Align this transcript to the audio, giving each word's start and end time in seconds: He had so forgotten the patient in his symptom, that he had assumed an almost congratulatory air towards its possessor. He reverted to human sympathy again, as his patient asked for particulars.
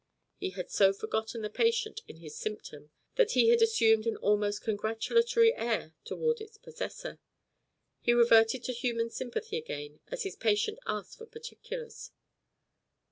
He 0.37 0.49
had 0.49 0.71
so 0.71 0.93
forgotten 0.93 1.43
the 1.43 1.49
patient 1.51 2.01
in 2.07 2.15
his 2.17 2.35
symptom, 2.35 2.89
that 3.17 3.33
he 3.33 3.49
had 3.49 3.61
assumed 3.61 4.07
an 4.07 4.17
almost 4.17 4.63
congratulatory 4.63 5.53
air 5.55 5.93
towards 6.05 6.41
its 6.41 6.57
possessor. 6.57 7.19
He 7.99 8.11
reverted 8.11 8.63
to 8.63 8.73
human 8.73 9.11
sympathy 9.11 9.57
again, 9.59 9.99
as 10.07 10.23
his 10.23 10.35
patient 10.35 10.79
asked 10.87 11.19
for 11.19 11.27
particulars. 11.27 12.09